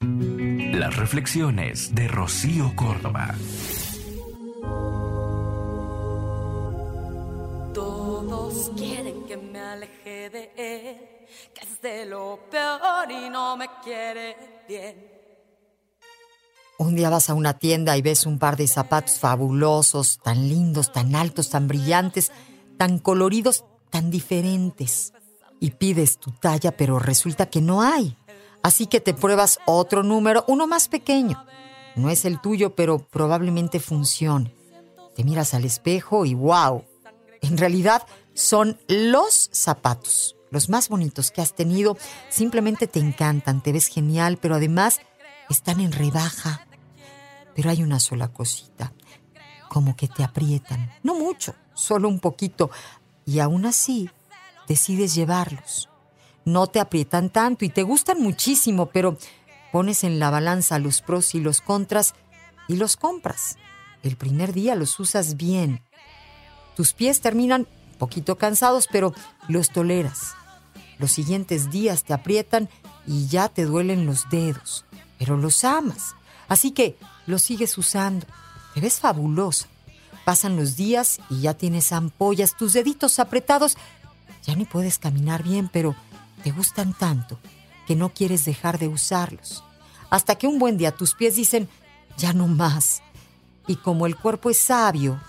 Las 0.00 0.94
reflexiones 0.96 1.94
de 1.94 2.06
Rocío 2.06 2.76
Córdoba. 2.76 3.34
Todos 7.72 8.72
quieren 8.76 9.24
que 9.24 9.38
me 9.38 9.58
aleje 9.58 10.28
de 10.28 10.50
él, 10.56 11.26
que 11.54 11.60
es 11.62 11.80
de 11.80 12.04
lo 12.04 12.38
peor 12.50 13.10
y 13.10 13.30
no 13.30 13.56
me 13.56 13.68
quiere 13.82 14.36
bien. 14.68 14.96
Un 16.78 16.94
día 16.94 17.08
vas 17.08 17.30
a 17.30 17.34
una 17.34 17.54
tienda 17.58 17.96
y 17.96 18.02
ves 18.02 18.26
un 18.26 18.38
par 18.38 18.58
de 18.58 18.68
zapatos 18.68 19.18
fabulosos, 19.18 20.18
tan 20.22 20.46
lindos, 20.46 20.92
tan 20.92 21.14
altos, 21.14 21.48
tan 21.48 21.68
brillantes, 21.68 22.32
tan 22.76 22.98
coloridos, 22.98 23.64
tan 23.88 24.10
diferentes. 24.10 25.14
Y 25.58 25.70
pides 25.70 26.18
tu 26.18 26.32
talla, 26.32 26.76
pero 26.76 26.98
resulta 26.98 27.46
que 27.46 27.62
no 27.62 27.80
hay. 27.80 28.14
Así 28.66 28.88
que 28.88 29.00
te 29.00 29.14
pruebas 29.14 29.60
otro 29.64 30.02
número, 30.02 30.44
uno 30.48 30.66
más 30.66 30.88
pequeño. 30.88 31.46
No 31.94 32.10
es 32.10 32.24
el 32.24 32.40
tuyo, 32.40 32.74
pero 32.74 32.98
probablemente 32.98 33.78
funcione. 33.78 34.52
Te 35.14 35.22
miras 35.22 35.54
al 35.54 35.64
espejo 35.64 36.24
y 36.26 36.34
wow. 36.34 36.82
En 37.42 37.58
realidad 37.58 38.02
son 38.34 38.76
los 38.88 39.50
zapatos, 39.52 40.34
los 40.50 40.68
más 40.68 40.88
bonitos 40.88 41.30
que 41.30 41.42
has 41.42 41.54
tenido. 41.54 41.96
Simplemente 42.28 42.88
te 42.88 42.98
encantan, 42.98 43.62
te 43.62 43.70
ves 43.70 43.86
genial, 43.86 44.36
pero 44.36 44.56
además 44.56 44.98
están 45.48 45.78
en 45.78 45.92
rebaja. 45.92 46.66
Pero 47.54 47.70
hay 47.70 47.84
una 47.84 48.00
sola 48.00 48.32
cosita, 48.32 48.92
como 49.68 49.94
que 49.94 50.08
te 50.08 50.24
aprietan. 50.24 50.90
No 51.04 51.14
mucho, 51.14 51.54
solo 51.72 52.08
un 52.08 52.18
poquito. 52.18 52.72
Y 53.26 53.38
aún 53.38 53.64
así, 53.64 54.10
decides 54.66 55.14
llevarlos. 55.14 55.88
No 56.46 56.68
te 56.68 56.78
aprietan 56.78 57.28
tanto 57.28 57.64
y 57.64 57.70
te 57.70 57.82
gustan 57.82 58.22
muchísimo, 58.22 58.86
pero 58.86 59.18
pones 59.72 60.04
en 60.04 60.20
la 60.20 60.30
balanza 60.30 60.78
los 60.78 61.02
pros 61.02 61.34
y 61.34 61.40
los 61.40 61.60
contras 61.60 62.14
y 62.68 62.76
los 62.76 62.96
compras. 62.96 63.56
El 64.04 64.16
primer 64.16 64.52
día 64.52 64.76
los 64.76 65.00
usas 65.00 65.36
bien. 65.36 65.82
Tus 66.76 66.92
pies 66.92 67.20
terminan 67.20 67.66
un 67.90 67.98
poquito 67.98 68.38
cansados, 68.38 68.86
pero 68.90 69.12
los 69.48 69.70
toleras. 69.70 70.34
Los 70.98 71.10
siguientes 71.10 71.68
días 71.72 72.04
te 72.04 72.14
aprietan 72.14 72.68
y 73.08 73.26
ya 73.26 73.48
te 73.48 73.64
duelen 73.64 74.06
los 74.06 74.30
dedos, 74.30 74.84
pero 75.18 75.36
los 75.36 75.64
amas. 75.64 76.14
Así 76.46 76.70
que 76.70 76.96
los 77.26 77.42
sigues 77.42 77.76
usando. 77.76 78.24
Te 78.72 78.80
ves 78.80 79.00
fabulosa. 79.00 79.66
Pasan 80.24 80.54
los 80.54 80.76
días 80.76 81.18
y 81.28 81.40
ya 81.40 81.54
tienes 81.54 81.90
ampollas, 81.90 82.56
tus 82.56 82.72
deditos 82.72 83.18
apretados. 83.18 83.76
Ya 84.44 84.54
ni 84.54 84.64
puedes 84.64 84.98
caminar 84.98 85.42
bien, 85.42 85.68
pero 85.72 85.96
te 86.46 86.52
gustan 86.52 86.94
tanto 86.94 87.40
que 87.88 87.96
no 87.96 88.14
quieres 88.14 88.44
dejar 88.44 88.78
de 88.78 88.86
usarlos. 88.86 89.64
Hasta 90.10 90.36
que 90.36 90.46
un 90.46 90.60
buen 90.60 90.78
día 90.78 90.92
tus 90.92 91.12
pies 91.12 91.34
dicen, 91.34 91.68
ya 92.16 92.32
no 92.32 92.46
más. 92.46 93.02
Y 93.66 93.74
como 93.74 94.06
el 94.06 94.14
cuerpo 94.14 94.48
es 94.48 94.60
sabio, 94.60 95.20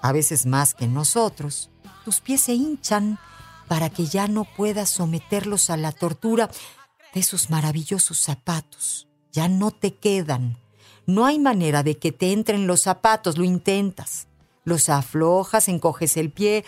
a 0.00 0.12
veces 0.12 0.46
más 0.46 0.72
que 0.72 0.86
nosotros, 0.86 1.68
tus 2.04 2.20
pies 2.20 2.42
se 2.42 2.54
hinchan 2.54 3.18
para 3.66 3.90
que 3.90 4.06
ya 4.06 4.28
no 4.28 4.44
puedas 4.44 4.88
someterlos 4.88 5.68
a 5.68 5.76
la 5.76 5.90
tortura 5.90 6.48
de 7.12 7.18
esos 7.18 7.50
maravillosos 7.50 8.20
zapatos. 8.20 9.08
Ya 9.32 9.48
no 9.48 9.72
te 9.72 9.94
quedan. 9.94 10.58
No 11.06 11.26
hay 11.26 11.40
manera 11.40 11.82
de 11.82 11.98
que 11.98 12.12
te 12.12 12.32
entren 12.32 12.68
los 12.68 12.82
zapatos, 12.82 13.36
lo 13.36 13.42
intentas. 13.42 14.28
Los 14.62 14.90
aflojas, 14.90 15.66
encoges 15.66 16.16
el 16.16 16.30
pie, 16.30 16.64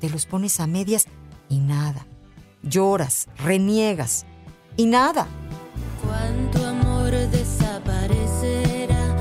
te 0.00 0.08
los 0.08 0.24
pones 0.24 0.58
a 0.58 0.66
medias 0.66 1.06
y 1.50 1.58
nada. 1.58 2.06
Lloras, 2.62 3.28
reniegas 3.38 4.26
y 4.76 4.86
nada. 4.86 5.26
¿Cuánto 6.04 6.66
amor 6.66 7.10
desaparecerá? 7.10 9.16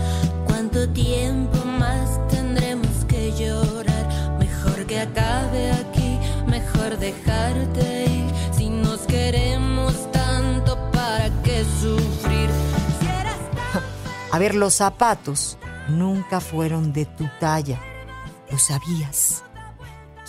¿Cuánto 0.45 0.89
tiempo 0.89 1.63
más 1.65 2.19
tendremos 2.27 3.05
que 3.07 3.31
llorar? 3.31 4.37
Mejor 4.37 4.85
que 4.85 4.99
acabe 4.99 5.71
aquí, 5.71 6.19
mejor 6.47 6.97
dejarte 6.97 8.05
ir. 8.05 8.25
Si 8.51 8.69
nos 8.69 9.01
queremos 9.01 10.11
tanto, 10.11 10.77
¿para 10.91 11.29
qué 11.43 11.63
sufrir? 11.81 12.49
Si 12.99 13.05
eras 13.05 13.37
A 14.31 14.39
ver, 14.39 14.53
los 14.53 14.73
zapatos 14.73 15.57
nunca 15.87 16.41
fueron 16.41 16.91
de 16.91 17.05
tu 17.05 17.29
talla. 17.39 17.79
Lo 18.51 18.57
sabías. 18.57 19.43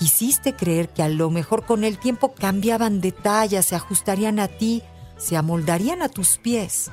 Quisiste 0.01 0.57
creer 0.57 0.89
que 0.89 1.03
a 1.03 1.11
lo 1.11 1.29
mejor 1.29 1.67
con 1.67 1.85
el 1.85 1.99
tiempo 1.99 2.33
cambiaban 2.33 3.03
de 3.03 3.13
talla, 3.13 3.61
se 3.61 3.77
ajustarían 3.77 4.39
a 4.39 4.49
ti, 4.49 4.83
se 5.19 5.37
amoldarían 5.37 6.01
a 6.01 6.09
tus 6.09 6.39
pies. 6.39 6.91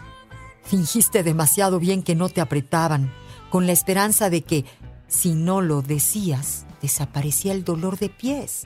Fingiste 0.63 1.23
demasiado 1.23 1.79
bien 1.79 2.03
que 2.03 2.15
no 2.15 2.27
te 2.27 2.41
apretaban, 2.41 3.13
con 3.49 3.65
la 3.65 3.71
esperanza 3.71 4.29
de 4.29 4.41
que, 4.41 4.65
si 5.07 5.35
no 5.35 5.61
lo 5.61 5.81
decías, 5.81 6.65
desaparecía 6.81 7.53
el 7.53 7.63
dolor 7.63 7.97
de 7.97 8.09
pies. 8.09 8.63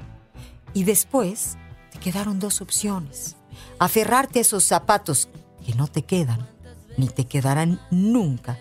Y 0.73 0.85
después 0.85 1.59
te 1.91 2.00
quedaron 2.00 2.40
dos 2.40 2.62
opciones. 2.62 3.35
Aferrarte 3.78 4.40
a 4.40 4.41
esos 4.41 4.63
zapatos 4.63 5.29
que 5.63 5.75
no 5.75 5.85
te 5.85 6.02
quedan, 6.02 6.50
ni 6.97 7.09
te 7.09 7.25
quedarán 7.25 7.79
nunca, 7.91 8.58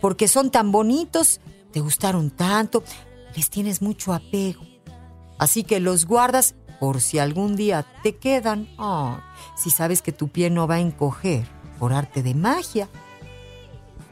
porque 0.00 0.26
son 0.26 0.50
tan 0.50 0.72
bonitos, 0.72 1.40
te 1.72 1.78
gustaron 1.78 2.32
tanto, 2.32 2.82
les 3.36 3.48
tienes 3.48 3.80
mucho 3.80 4.12
apego. 4.12 4.69
Así 5.40 5.64
que 5.64 5.80
los 5.80 6.04
guardas 6.04 6.54
por 6.78 7.00
si 7.00 7.18
algún 7.18 7.56
día 7.56 7.86
te 8.02 8.16
quedan. 8.16 8.68
Oh, 8.76 9.16
si 9.56 9.70
sabes 9.70 10.02
que 10.02 10.12
tu 10.12 10.28
pie 10.28 10.50
no 10.50 10.68
va 10.68 10.74
a 10.74 10.80
encoger 10.80 11.46
por 11.78 11.94
arte 11.94 12.22
de 12.22 12.34
magia. 12.34 12.90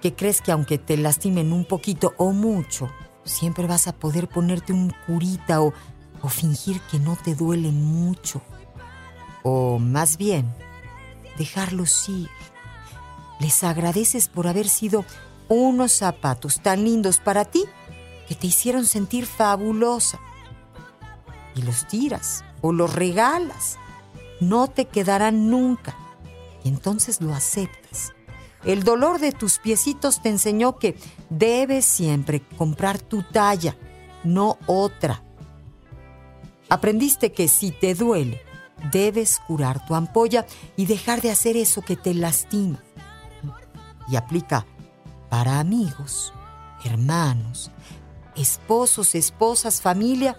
Que 0.01 0.15
crees 0.15 0.41
que 0.41 0.53
aunque 0.53 0.79
te 0.79 0.97
lastimen 0.97 1.53
un 1.53 1.67
poquito 1.67 2.15
o 2.17 2.33
mucho, 2.33 2.91
siempre 3.25 3.67
vas 3.67 3.89
a 3.89 3.93
poder 3.93 4.27
ponerte 4.27 4.73
un 4.73 4.95
curita 5.07 5.61
o, 5.61 5.75
o 6.23 6.29
fingir 6.31 6.81
que 6.91 6.99
no 6.99 7.15
te 7.15 7.35
duele 7.35 7.73
mucho. 7.73 8.41
O 9.43 9.79
más 9.79 10.17
bien, 10.17 10.51
dejarlos 11.37 12.09
ir. 12.09 12.31
Les 13.39 13.65
agradeces 13.65 14.29
por 14.29 14.47
haber 14.47 14.67
sido 14.71 15.05
unos 15.51 15.93
zapatos 15.93 16.61
tan 16.61 16.85
lindos 16.85 17.21
para 17.21 17.45
ti 17.45 17.65
que 18.27 18.35
te 18.35 18.47
hicieron 18.47 18.87
sentir 18.87 19.27
fabulosa. 19.27 20.19
Y 21.59 21.63
los 21.63 21.89
tiras 21.89 22.45
o 22.61 22.73
los 22.73 22.95
regalas. 22.95 23.79
No 24.41 24.69
te 24.69 24.85
quedarán 24.85 25.51
nunca. 25.51 25.97
Y 26.63 26.69
entonces 26.69 27.21
lo 27.21 27.35
aceptas. 27.35 28.13
El 28.65 28.85
dolor 28.85 29.19
de 29.19 29.33
tus 29.33 29.59
piecitos 29.59 30.23
te 30.23 30.29
enseñó 30.29 30.79
que 30.79 30.97
debes 31.31 31.85
siempre 31.85 32.43
comprar 32.57 33.01
tu 33.01 33.25
talla, 33.25 33.77
no 34.23 34.59
otra. 34.67 35.23
Aprendiste 36.69 37.33
que 37.33 37.49
si 37.49 37.73
te 37.73 37.95
duele, 37.95 38.43
debes 38.93 39.41
curar 39.47 39.85
tu 39.85 39.97
ampolla 39.97 40.47
y 40.77 40.87
dejar 40.87 41.23
de 41.23 41.33
hacer 41.33 41.57
eso 41.57 41.83
que 41.83 41.97
te 41.97 42.15
lastima. 42.15 42.83
Y 44.09 44.17
aplica 44.17 44.65
para 45.29 45.59
amigos, 45.59 46.33
hermanos, 46.85 47.71
esposos, 48.37 49.15
esposas, 49.15 49.81
familia. 49.81 50.39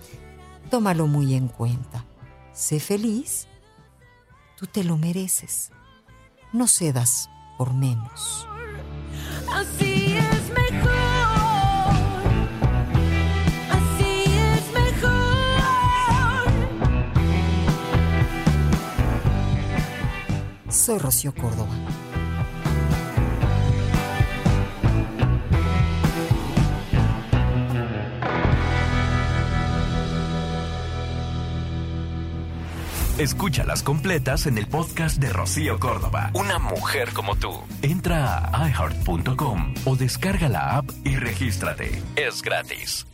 Tómalo 0.69 1.07
muy 1.07 1.33
en 1.33 1.47
cuenta. 1.47 2.05
Sé 2.53 2.79
feliz. 2.79 3.47
Tú 4.55 4.67
te 4.67 4.83
lo 4.83 4.97
mereces. 4.97 5.71
No 6.53 6.67
cedas 6.67 7.29
por 7.57 7.73
menos. 7.73 8.47
Así 9.51 10.13
es 10.15 10.49
mejor. 10.49 10.91
Así 13.71 14.23
es 14.25 14.73
mejor. 14.73 15.09
Soy 20.69 20.99
Rocío 20.99 21.33
Córdoba. 21.33 21.73
Escúchalas 33.19 33.83
completas 33.83 34.45
en 34.45 34.57
el 34.57 34.65
podcast 34.65 35.17
de 35.19 35.27
Rocío 35.33 35.77
Córdoba. 35.77 36.31
Una 36.35 36.57
mujer 36.57 37.09
como 37.13 37.35
tú. 37.35 37.51
Entra 37.81 38.37
a 38.37 38.69
iHeart.com 38.69 39.73
o 39.83 39.97
descarga 39.97 40.47
la 40.47 40.77
app 40.77 40.89
y 41.03 41.17
regístrate. 41.17 42.01
Es 42.15 42.41
gratis. 42.41 43.05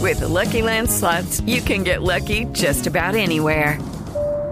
With 0.00 0.20
the 0.20 0.28
Lucky 0.28 0.62
Land 0.62 0.88
slots, 0.88 1.42
you 1.46 1.60
can 1.60 1.84
get 1.84 2.00
lucky 2.00 2.46
just 2.54 2.86
about 2.86 3.14
anywhere. 3.16 3.78